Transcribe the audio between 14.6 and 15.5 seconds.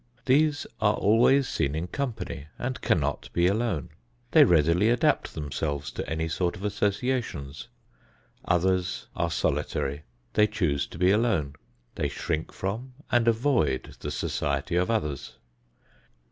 of others.